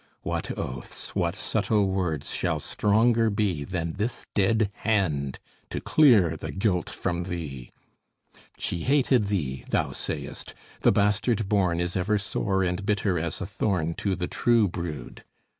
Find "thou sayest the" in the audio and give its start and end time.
9.69-10.91